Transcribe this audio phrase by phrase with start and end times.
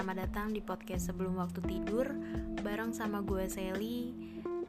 [0.00, 2.08] selamat datang di podcast sebelum waktu tidur
[2.64, 4.16] bareng sama gue Sally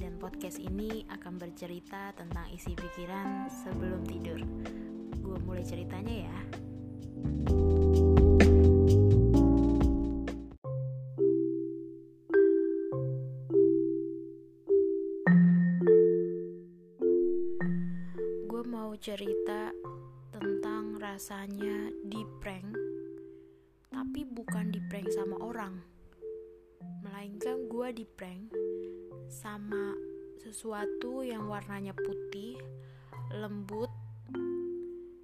[0.00, 4.40] dan podcast ini akan bercerita tentang isi pikiran sebelum tidur.
[5.20, 6.38] Gue mulai ceritanya ya.
[18.48, 19.76] Gue mau cerita
[20.32, 22.37] tentang rasanya prank
[24.18, 25.78] tapi bukan di prank sama orang.
[27.06, 28.50] Melainkan gue di prank
[29.30, 29.94] sama
[30.42, 32.58] sesuatu yang warnanya putih
[33.30, 33.86] lembut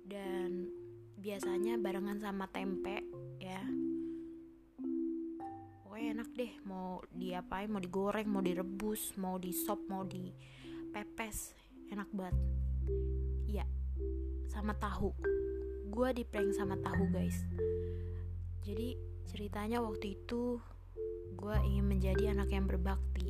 [0.07, 0.71] dan
[1.19, 3.03] biasanya barengan sama tempe
[3.43, 3.67] ya.
[5.83, 11.51] Pokoknya enak deh mau diapain mau digoreng mau direbus mau di sop mau dipepes
[11.91, 12.39] enak banget.
[13.51, 13.67] Ya
[14.47, 15.11] sama tahu.
[15.91, 17.43] Gue di prank sama tahu guys
[18.65, 18.97] jadi
[19.29, 20.57] ceritanya waktu itu
[21.37, 23.29] gue ingin menjadi anak yang berbakti.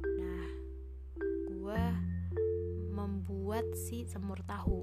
[0.00, 0.44] Nah,
[1.52, 1.84] gue
[2.88, 4.80] membuat si semur tahu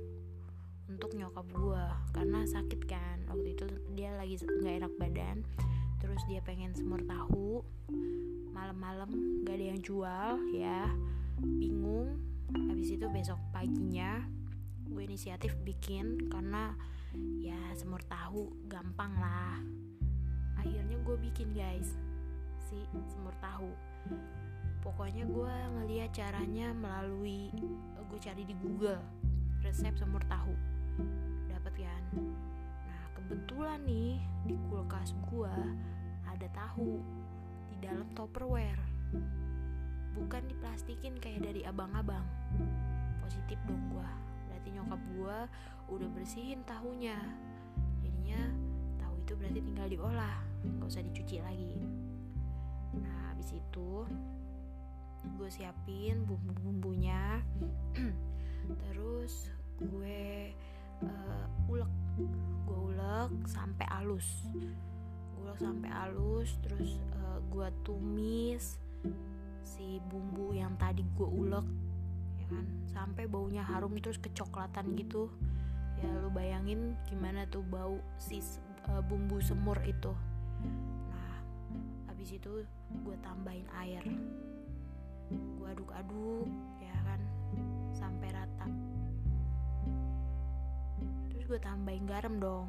[0.85, 3.25] untuk nyokap gue karena sakit kan.
[3.33, 3.65] Waktu itu
[3.97, 5.41] dia lagi nggak enak badan
[5.97, 7.65] terus dia pengen semur tahu.
[8.53, 10.85] Malam-malam gak ada yang jual ya.
[11.41, 12.21] Bingung.
[12.53, 14.21] Habis itu besok paginya
[14.91, 16.75] gue inisiatif bikin karena
[17.15, 19.59] ya semur tahu gampang lah.
[20.55, 21.99] Akhirnya gue bikin guys
[22.69, 22.79] si
[23.11, 23.71] semur tahu.
[24.81, 27.51] Pokoknya gue ngeliat caranya melalui
[28.11, 29.03] gue cari di Google
[29.63, 30.55] resep semur tahu.
[31.51, 32.03] Dapat kan?
[32.87, 35.55] Nah kebetulan nih di kulkas gue
[36.27, 36.99] ada tahu
[37.71, 38.79] di dalam tupperware
[40.11, 42.23] bukan diplastikin kayak dari abang-abang.
[43.19, 44.30] Positif dong gue
[44.61, 45.37] berarti nyokap gue
[45.89, 47.17] udah bersihin tahunya.
[48.05, 48.41] Jadinya
[49.01, 51.81] tahu itu berarti tinggal diolah nggak usah dicuci lagi.
[52.93, 54.05] Nah habis itu
[55.33, 57.41] gue siapin bumbu-bumbunya.
[58.85, 59.49] Terus
[59.81, 60.53] gue
[61.09, 61.89] uh, ulek.
[62.69, 64.45] Gue ulek sampai halus
[65.41, 68.77] gue ulek sampai halus terus uh, gue tumis
[69.65, 71.65] si bumbu yang tadi gue ulek
[72.51, 72.65] kan.
[72.91, 75.31] Sampai baunya harum terus kecoklatan gitu.
[76.01, 78.43] Ya lu bayangin gimana tuh bau si
[78.89, 80.11] uh, bumbu semur itu.
[81.09, 81.33] Nah
[82.09, 82.65] habis itu
[83.05, 84.03] gue tambahin air.
[85.31, 86.49] Gue aduk-aduk
[86.83, 87.21] ya kan
[87.95, 88.67] sampai rata.
[91.31, 92.67] Terus gue tambahin garam dong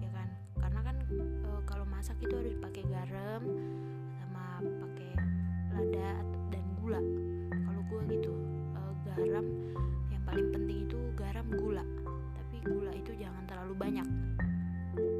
[0.00, 0.28] ya kan.
[0.60, 3.42] Karena kan e, kalau masak itu harus pakai garam
[4.20, 5.12] sama pakai
[5.74, 6.10] lada
[6.52, 7.02] dan gula.
[7.50, 8.34] Kalau gue gitu
[9.14, 9.46] garam.
[10.10, 11.84] Yang paling penting itu garam gula.
[12.36, 14.08] Tapi gula itu jangan terlalu banyak.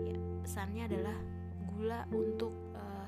[0.06, 1.16] Ya pesannya adalah
[1.74, 3.06] gula untuk uh,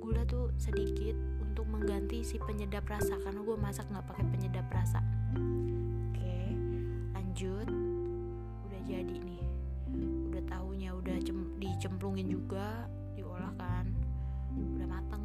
[0.00, 3.16] gula tuh sedikit untuk mengganti si penyedap rasa.
[3.20, 5.00] Karena gue masak nggak pakai penyedap rasa.
[6.10, 6.36] Oke
[7.16, 7.68] lanjut.
[8.68, 9.44] Udah jadi nih.
[10.30, 13.86] Udah tahunya udah cem dicemplungin juga diolah kan.
[14.76, 15.24] Udah mateng.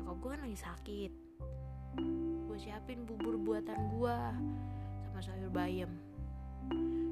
[0.00, 1.23] Nyokap gue kan lagi sakit
[2.54, 4.16] gue siapin bubur buatan gue
[5.02, 5.90] sama sayur bayam.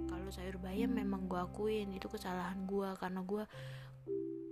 [0.06, 3.42] Kalau sayur bayam memang gue akuin itu kesalahan gue karena gue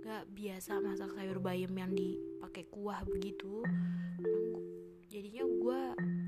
[0.03, 3.63] gak biasa masak sayur bayam yang dipakai kuah begitu.
[5.07, 5.79] Jadinya gue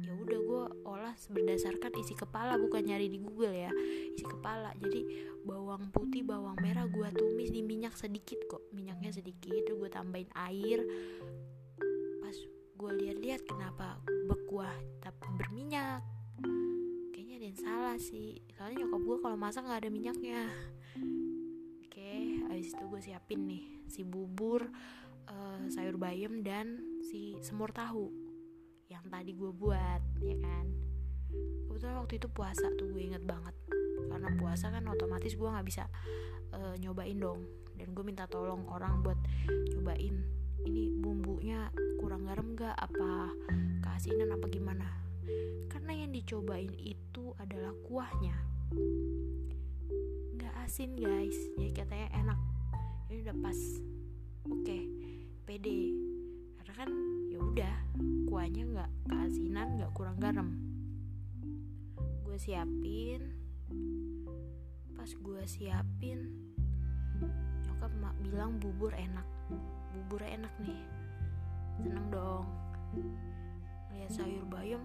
[0.08, 3.72] ya udah gue olah berdasarkan isi kepala bukan nyari di Google ya
[4.16, 4.72] isi kepala.
[4.80, 9.92] Jadi bawang putih bawang merah gue tumis di minyak sedikit kok minyaknya sedikit terus gue
[9.92, 10.80] tambahin air
[12.84, 13.96] gue lihat-lihat kenapa
[14.28, 16.04] berkuah tapi berminyak.
[17.16, 18.44] Kayaknya ada yang salah sih.
[18.60, 20.52] Soalnya nyokap gue kalau masak nggak ada minyaknya.
[21.88, 24.68] Oke habis itu gue siapin nih si bubur
[25.32, 28.12] uh, sayur bayam dan si semur tahu
[28.92, 30.68] yang tadi gue buat ya kan?
[31.72, 33.56] Kebetulan waktu itu puasa tuh gue inget banget.
[34.12, 35.88] Karena puasa kan otomatis gue nggak bisa
[36.52, 37.48] uh, nyobain dong.
[37.80, 39.20] Dan gue minta tolong orang buat
[39.72, 40.44] nyobain.
[40.68, 41.72] Ini bumbunya
[42.72, 43.36] apa
[43.84, 44.88] keasinan apa gimana.
[45.68, 48.36] Karena yang dicobain itu adalah kuahnya.
[50.40, 51.36] Nggak asin guys.
[51.60, 52.40] Jadi katanya enak.
[53.12, 53.60] Ini udah pas.
[54.48, 54.88] Oke
[55.44, 55.92] pede.
[56.62, 56.90] Karena kan
[57.28, 57.76] ya udah
[58.32, 60.50] kuahnya nggak keasinan nggak kurang garam.
[62.24, 63.36] Gue siapin.
[64.96, 66.32] Pas gue siapin
[67.68, 67.92] nyokap
[68.24, 69.28] bilang bubur enak.
[69.92, 71.03] Bubur enak nih
[71.84, 72.48] seneng dong.
[73.92, 74.80] Lihat sayur bayam.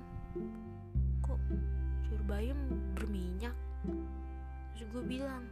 [1.23, 1.39] Kok
[2.03, 2.59] sayur bayam
[2.99, 3.55] berminyak?
[4.75, 5.47] Terus gue bilang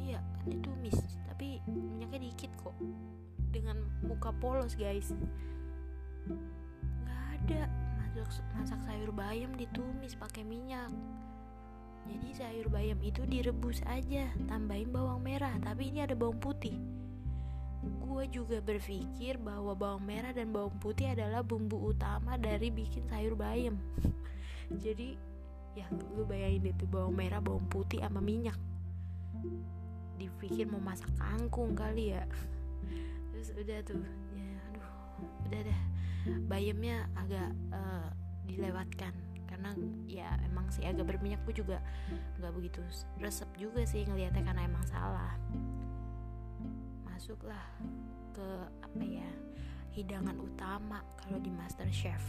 [0.00, 0.96] iya kan ditumis
[1.28, 2.76] tapi minyaknya dikit kok.
[3.52, 5.12] Dengan muka polos guys.
[7.04, 7.68] Nggak ada.
[8.16, 10.88] Masak masak sayur bayam ditumis pakai minyak.
[12.08, 16.78] Jadi sayur bayam itu direbus aja tambahin bawang merah tapi ini ada bawang putih
[18.06, 23.34] gue juga berpikir bahwa bawang merah dan bawang putih adalah bumbu utama dari bikin sayur
[23.34, 23.74] bayam.
[24.70, 25.18] Jadi
[25.74, 28.56] ya lu bayangin itu bawang merah bawang putih sama minyak.
[30.16, 32.22] Dipikir mau masak kangkung kali ya.
[33.34, 34.00] Terus udah tuh
[34.32, 34.88] ya aduh
[35.50, 35.80] udah dah
[36.46, 38.08] bayamnya agak uh,
[38.46, 39.12] dilewatkan.
[39.46, 39.70] Karena
[40.06, 41.82] ya emang sih agak berminyak gue juga
[42.38, 42.80] nggak begitu
[43.18, 45.32] resep juga sih ngelihatnya karena emang salah
[47.16, 47.64] masuklah
[48.36, 48.48] ke
[48.84, 49.24] apa ya
[49.96, 52.20] hidangan utama kalau di Master Chef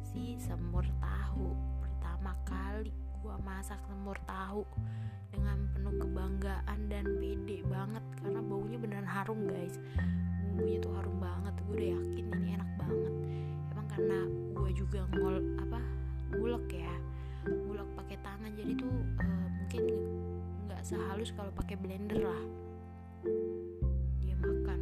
[0.00, 1.52] si semur tahu
[1.84, 2.88] pertama kali
[3.20, 4.64] gua masak semur tahu
[5.28, 9.76] dengan penuh kebanggaan dan pede banget karena baunya beneran harum guys.
[10.40, 13.12] Bumbunya tuh harum banget gue udah yakin ini enak banget.
[13.76, 14.18] Emang karena
[14.56, 15.80] gue juga ngol apa
[16.32, 16.94] ngulek ya
[17.44, 19.82] ngulek pakai tangan jadi tuh uh, mungkin
[20.64, 22.40] nggak sehalus kalau pakai blender lah
[24.20, 24.80] dia makan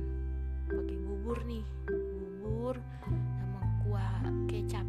[0.66, 1.64] pakai bubur nih.
[1.86, 2.76] Bubur
[3.38, 4.86] sama kuah kecap.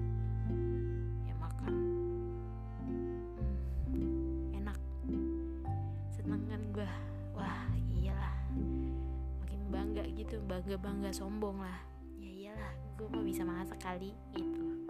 [10.15, 11.85] Gitu bangga bangga sombong lah.
[12.17, 14.89] Ya iyalah gue mau bisa masak kali itu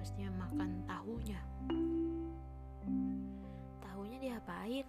[0.00, 1.36] pastinya makan tahunya.
[3.84, 4.88] Tahunya diapain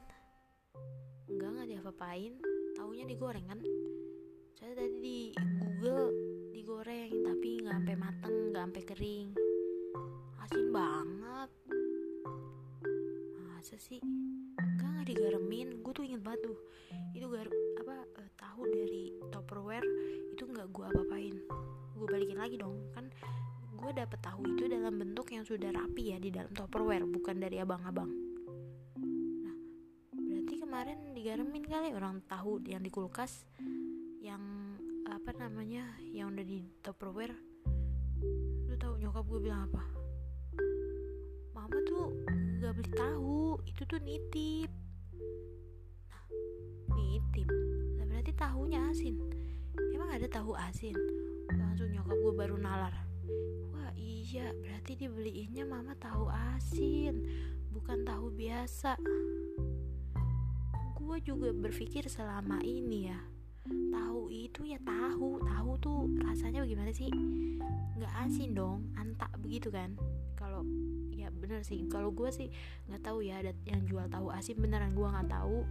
[1.80, 2.36] diapa-apain
[2.76, 3.56] tahunya digoreng kan
[4.60, 5.20] saya tadi di
[5.64, 6.12] Google
[6.52, 9.28] digoreng tapi nggak sampai mateng nggak sampai kering.
[10.44, 11.50] Asin banget.
[13.48, 14.04] Masa sih?
[14.60, 15.80] Enggak nggak digaremin.
[15.80, 16.60] Gue tuh inget banget tuh
[17.16, 17.48] itu gar
[17.80, 19.88] apa uh, tahu dari Tupperware
[20.36, 21.36] itu nggak gue apa-apain.
[21.96, 23.08] Gue balikin lagi dong kan
[23.80, 27.64] gue dapet tahu itu dalam bentuk yang sudah rapi ya di dalam Tupperware bukan dari
[27.64, 28.29] abang-abang
[30.70, 33.42] kemarin digaremin kali orang tahu yang di kulkas
[34.22, 34.38] yang
[35.10, 35.82] apa namanya
[36.14, 37.34] yang udah di Tupperware.
[38.70, 39.82] Lu tahu nyokap gue bilang apa?
[41.58, 42.14] Mama tuh
[42.62, 44.70] gak beli tahu itu tuh nitip.
[46.14, 46.24] Nah
[47.02, 47.50] nitip?
[47.98, 49.18] Nah, berarti tahunya asin.
[49.90, 50.94] Emang ada tahu asin?
[51.50, 52.94] Langsung nyokap gue baru nalar.
[53.74, 57.26] Wah iya berarti dibeliinnya mama tahu asin
[57.74, 59.02] bukan tahu biasa
[61.10, 63.18] gue juga berpikir selama ini ya
[63.90, 67.10] tahu itu ya tahu tahu tuh rasanya bagaimana sih?
[67.98, 69.98] Nggak asin dong antak begitu kan?
[70.38, 70.62] Kalau
[71.30, 72.50] bener sih kalau gue sih
[72.90, 75.66] nggak tahu ya ada yang jual tahu asin beneran gue nggak tahu.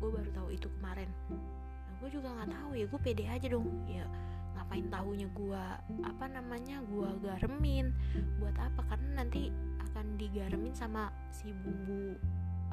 [0.00, 1.12] Gue baru tahu itu kemarin.
[1.28, 3.68] Nah, gue juga nggak tahu ya gue pede aja dong.
[3.84, 4.08] Ya
[4.56, 5.64] ngapain tahunya gue
[6.00, 7.92] apa namanya gue garemin?
[8.40, 8.80] Buat apa?
[8.88, 9.52] Karena nanti
[9.84, 12.16] akan digaremin sama si bumbu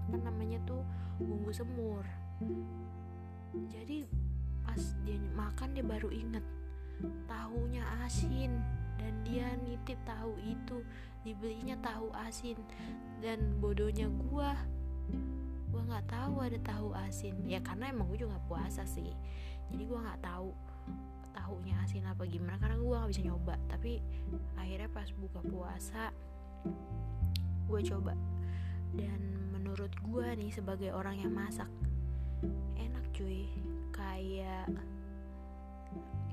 [0.05, 0.81] apa namanya tuh
[1.17, 2.05] bumbu semur.
[3.71, 4.05] Jadi
[4.65, 6.45] pas dia makan dia baru inget
[7.27, 8.59] tahunya asin
[8.95, 10.85] dan dia nitip tahu itu
[11.25, 12.57] dibelinya tahu asin.
[13.23, 14.53] Dan bodohnya gua
[15.73, 17.35] gua nggak tahu ada tahu asin.
[17.47, 19.11] Ya karena emang gue juga puasa sih.
[19.73, 20.53] Jadi gua nggak tahu
[21.35, 23.55] tahunya asin apa gimana karena gua nggak bisa nyoba.
[23.67, 23.99] Tapi
[24.55, 26.13] akhirnya pas buka puasa
[27.65, 28.13] gue coba
[28.95, 29.19] dan
[29.51, 31.67] menurut gue nih sebagai orang yang masak
[32.79, 33.47] enak cuy.
[33.95, 34.67] Kayak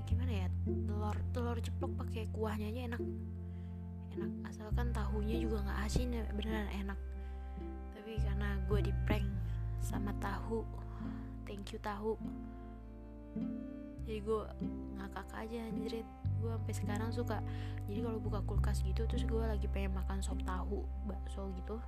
[0.06, 3.02] gimana ya telur telur ceplok pakai kuahnya aja enak.
[4.12, 6.98] Enak asalkan tahunya juga nggak asin ya beneran enak.
[7.96, 9.26] Tapi karena gue di prank
[9.82, 10.66] sama tahu
[11.46, 12.14] thank you tahu.
[14.02, 14.42] Jadi gue
[14.98, 16.06] ngakak aja anjrit
[16.42, 17.38] gue sampai sekarang suka.
[17.86, 21.78] Jadi kalau buka kulkas gitu terus gue lagi pengen makan sop tahu bakso gitu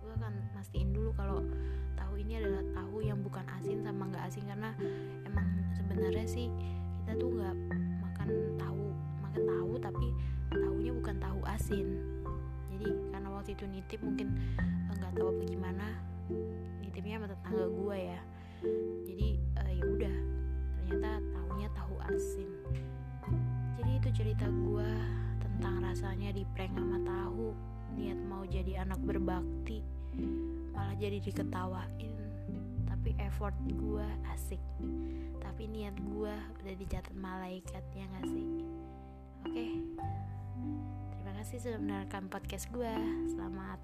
[0.00, 1.44] gue akan mastiin dulu kalau
[1.94, 4.44] tahu ini adalah tahu yang bukan asin sama nggak asin.
[4.48, 4.70] Karena
[5.28, 6.48] emang sebenarnya sih
[7.02, 7.56] kita tuh nggak
[8.00, 8.86] makan tahu
[9.20, 10.06] makan tahu tapi
[10.50, 11.86] tahunya bukan tahu asin.
[12.72, 14.28] Jadi karena waktu itu nitip mungkin
[14.58, 15.86] eh, nggak tahu apa gimana
[16.80, 18.20] nitipnya sama tetangga gue ya.
[19.08, 20.16] Jadi uh, ya udah
[20.76, 22.50] ternyata tahunya tahu asin.
[23.80, 24.90] Jadi itu cerita gue
[25.40, 27.52] tentang rasanya di prank sama tahu
[27.96, 29.82] niat mau jadi anak berbakti
[30.74, 32.16] malah jadi diketawain.
[32.88, 34.62] Tapi effort gue asik.
[35.40, 38.46] Tapi niat gue udah dicatat malaikat ya gak sih?
[39.44, 39.52] Oke.
[39.56, 39.72] Okay.
[41.16, 42.94] terima kasih sudah mendengarkan podcast gue
[43.32, 43.80] selamat